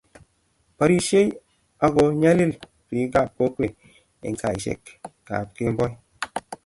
[0.77, 1.29] barishei,
[1.85, 2.51] ago nyalil
[2.89, 3.73] biikap kokwet
[4.25, 5.93] eng saishekab kemboi